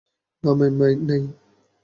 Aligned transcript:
না, 0.43 0.51
ম্যাম, 0.59 0.73
নেই। 1.07 1.23